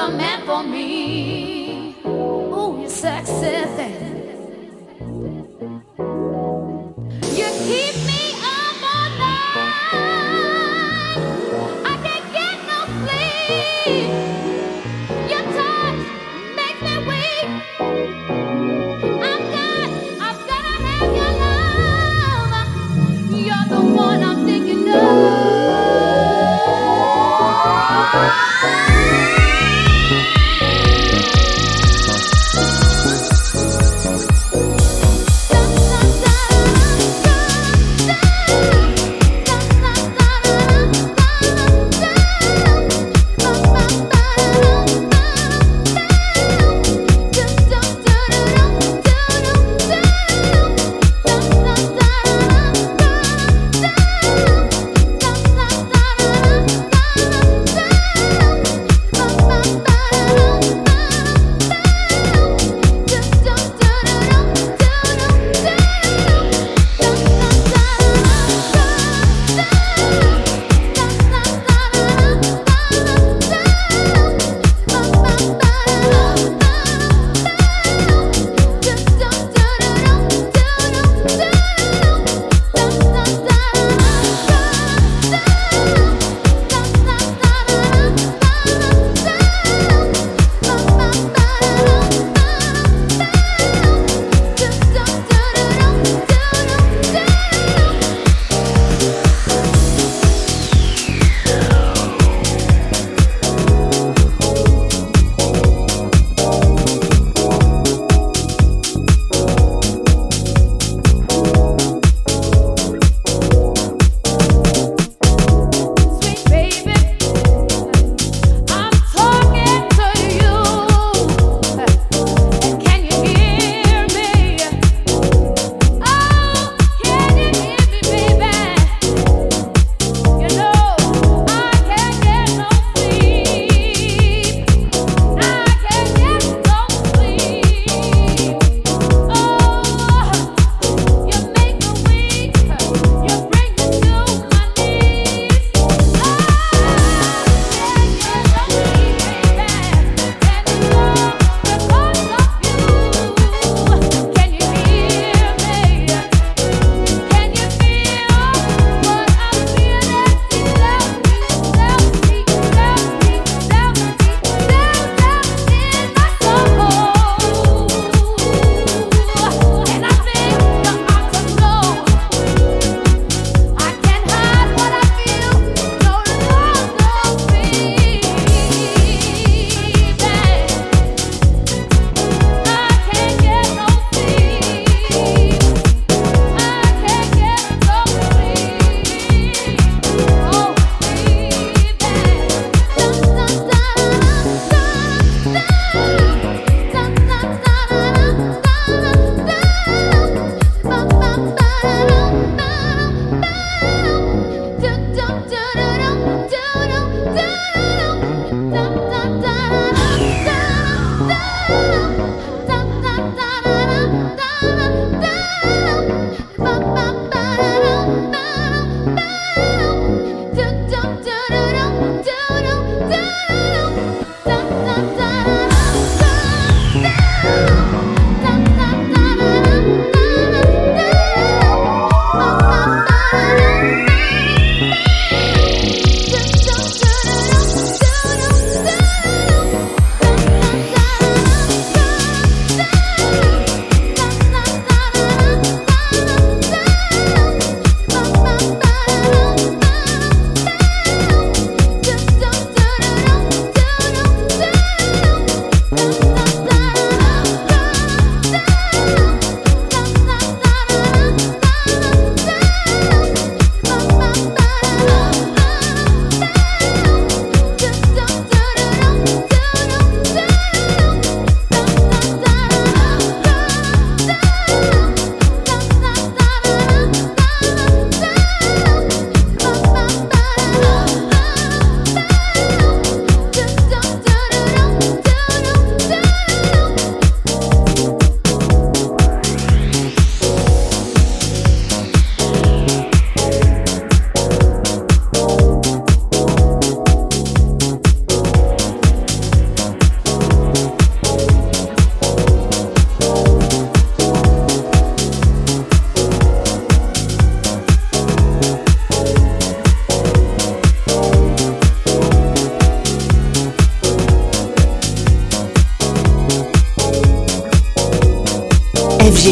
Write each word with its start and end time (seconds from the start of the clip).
another 0.00 0.16
man 0.16 0.46
for 0.46 0.62
me. 0.62 1.94
Ooh, 2.06 2.78
you're 2.80 2.88
sexy. 2.88 4.19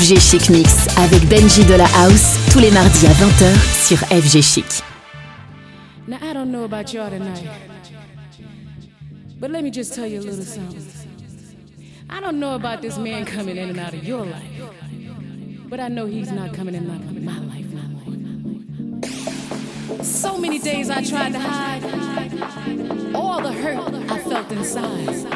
FG 0.00 0.18
Chic 0.18 0.48
Mix 0.48 0.86
avec 0.96 1.28
Benji 1.28 1.62
de 1.66 1.74
la 1.74 1.84
House 1.84 2.38
tous 2.50 2.58
les 2.58 2.70
mardis 2.70 3.06
à 3.06 3.10
20h 3.10 3.86
sur 3.86 3.98
FG 3.98 4.40
Chic. 4.40 4.64
Now 6.08 6.16
I 6.22 6.32
don't 6.32 6.50
know 6.50 6.64
about 6.64 6.94
y'all 6.94 7.10
tonight, 7.10 7.46
but 9.38 9.50
let 9.50 9.62
me 9.62 9.70
just 9.70 9.94
tell 9.94 10.06
you 10.06 10.20
a 10.20 10.22
little 10.22 10.42
something. 10.42 10.80
I 12.08 12.18
don't 12.22 12.40
know 12.40 12.54
about 12.54 12.80
this 12.80 12.96
man 12.96 13.26
coming 13.26 13.58
in 13.58 13.68
and 13.68 13.78
out 13.78 13.92
of 13.92 14.02
your 14.02 14.24
life, 14.24 14.72
but 15.68 15.80
I 15.80 15.88
know 15.88 16.06
he's 16.06 16.32
not 16.32 16.54
coming 16.54 16.74
in 16.74 16.88
and 16.88 16.92
out 16.92 17.02
of 17.10 17.22
my 17.22 17.38
life. 17.38 17.66
So 20.02 20.38
many 20.38 20.58
days 20.58 20.88
I 20.88 21.02
tried 21.04 21.34
to 21.34 21.38
hide 21.38 21.84
all 23.14 23.42
the 23.42 23.52
hurt 23.52 23.92
I 24.10 24.18
felt 24.20 24.50
inside, 24.50 25.26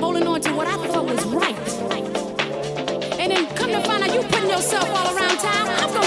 holding 0.00 0.26
on 0.26 0.40
to 0.40 0.54
what 0.54 0.66
I 0.66 0.86
thought 0.86 1.04
was 1.04 1.22
right. 1.26 1.79
You 4.22 4.28
putting 4.28 4.50
yourself 4.50 4.88
all 4.90 5.16
around 5.16 5.38
town, 5.38 5.99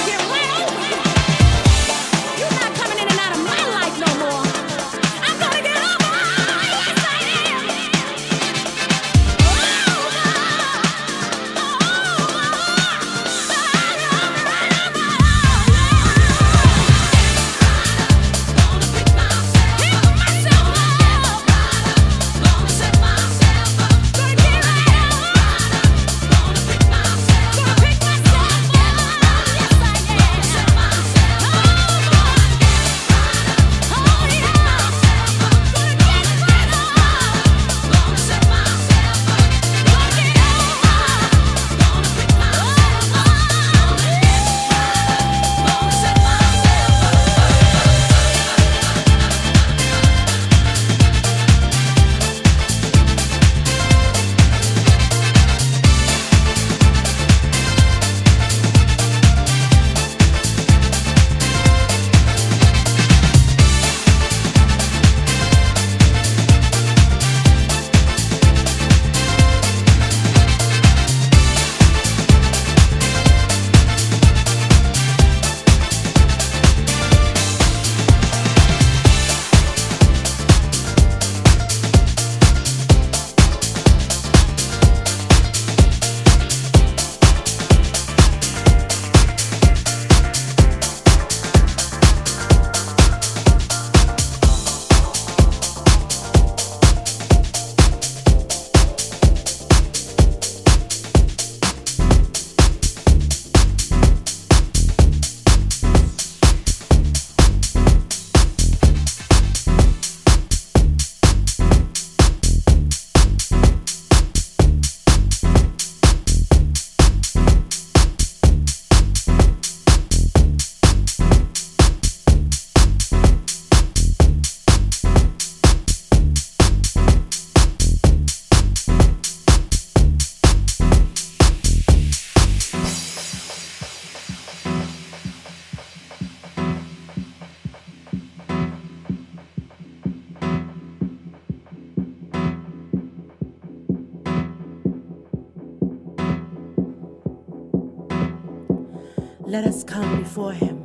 Let 149.53 149.65
us 149.65 149.83
come 149.83 150.23
before 150.23 150.51
him 150.51 150.81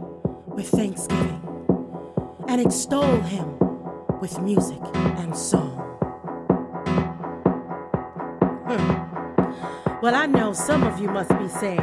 with 0.46 0.68
thanksgiving 0.68 1.40
and 2.48 2.60
extol 2.60 3.18
him 3.22 3.56
with 4.20 4.38
music 4.42 4.78
and 4.94 5.34
song. 5.34 5.78
Hmm. 8.68 10.00
Well, 10.02 10.14
I 10.14 10.26
know 10.26 10.52
some 10.52 10.82
of 10.82 11.00
you 11.00 11.08
must 11.08 11.30
be 11.38 11.48
saying, 11.48 11.80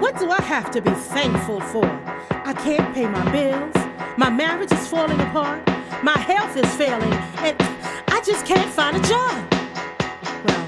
what 0.00 0.18
do 0.18 0.30
I 0.30 0.40
have 0.40 0.70
to 0.70 0.80
be 0.80 0.92
thankful 0.92 1.60
for? 1.60 1.84
I 2.30 2.54
can't 2.54 2.94
pay 2.94 3.06
my 3.06 3.30
bills, 3.30 3.74
my 4.16 4.30
marriage 4.30 4.72
is 4.72 4.88
falling 4.88 5.20
apart, 5.20 5.62
my 6.02 6.18
health 6.18 6.56
is 6.56 6.74
failing, 6.76 7.12
and 7.44 7.54
I 8.08 8.22
just 8.24 8.46
can't 8.46 8.70
find 8.70 8.96
a 8.96 9.00
job. 9.00 9.52
Well, 10.46 10.64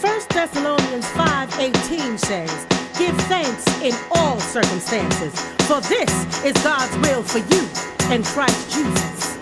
1 0.00 0.20
Thessalonians 0.28 1.06
5:18 1.06 2.20
says, 2.20 2.73
"Give 2.98 3.16
thanks 3.22 3.66
in 3.82 3.92
all 4.12 4.38
circumstances, 4.38 5.34
for 5.66 5.80
this 5.80 6.44
is 6.44 6.52
God's 6.62 6.96
will 6.98 7.22
for 7.22 7.38
you 7.38 7.68
in 8.14 8.22
Christ 8.22 8.70
Jesus." 8.70 9.33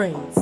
praise. 0.00 0.39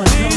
one. 0.00 0.29